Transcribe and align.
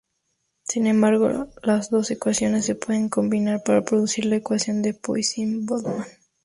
Sin 0.63 0.87
embargo, 0.87 1.47
las 1.61 1.91
dos 1.91 2.09
ecuaciones 2.09 2.65
se 2.65 2.73
pueden 2.73 3.07
combinar 3.07 3.61
para 3.63 3.83
producir 3.83 4.25
la 4.25 4.37
ecuación 4.37 4.81
de 4.81 4.95
Poisson-Boltzmann. 4.99 6.07